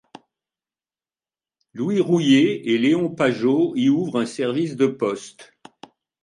[1.73, 5.53] Louis Rouillé et Leon Pajot y ouvrent un service de Poste.